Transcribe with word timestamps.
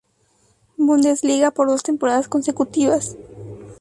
Bundesliga 0.77 1.51
por 1.51 1.67
dos 1.67 1.83
temporadas 1.83 2.27
consecutivas. 2.27 3.15